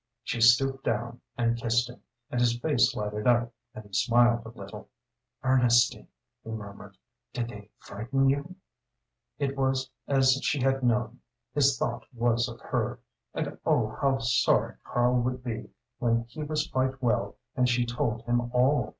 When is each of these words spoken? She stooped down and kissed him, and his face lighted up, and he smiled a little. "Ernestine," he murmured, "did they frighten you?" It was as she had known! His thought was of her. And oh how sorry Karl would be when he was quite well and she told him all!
She 0.23 0.41
stooped 0.41 0.83
down 0.83 1.21
and 1.37 1.55
kissed 1.61 1.87
him, 1.87 2.01
and 2.31 2.41
his 2.41 2.57
face 2.57 2.95
lighted 2.95 3.27
up, 3.27 3.53
and 3.75 3.85
he 3.85 3.93
smiled 3.93 4.43
a 4.47 4.49
little. 4.49 4.89
"Ernestine," 5.43 6.07
he 6.43 6.49
murmured, 6.49 6.97
"did 7.33 7.49
they 7.49 7.69
frighten 7.77 8.27
you?" 8.27 8.55
It 9.37 9.55
was 9.55 9.91
as 10.07 10.39
she 10.41 10.59
had 10.61 10.81
known! 10.81 11.19
His 11.53 11.77
thought 11.77 12.07
was 12.15 12.47
of 12.49 12.59
her. 12.61 12.99
And 13.35 13.59
oh 13.63 13.95
how 14.01 14.17
sorry 14.17 14.75
Karl 14.83 15.21
would 15.21 15.43
be 15.43 15.69
when 15.99 16.23
he 16.29 16.41
was 16.41 16.67
quite 16.67 16.99
well 17.03 17.35
and 17.55 17.69
she 17.69 17.85
told 17.85 18.23
him 18.23 18.49
all! 18.55 18.89